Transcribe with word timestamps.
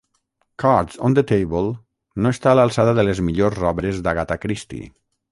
"Cards 0.61 0.95
on 1.09 1.17
the 1.17 1.23
Table" 1.31 1.67
no 2.25 2.31
està 2.35 2.49
a 2.53 2.57
l'alçada 2.59 2.95
de 2.99 3.05
les 3.05 3.21
millors 3.27 3.61
obres 3.73 3.99
d'Agatha 4.07 4.39
Christie. 4.47 4.89